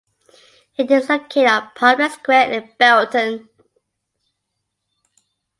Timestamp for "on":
1.45-1.69